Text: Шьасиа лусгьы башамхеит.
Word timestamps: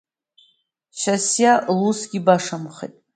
Шьасиа 0.99 1.53
лусгьы 1.79 2.19
башамхеит. 2.25 2.95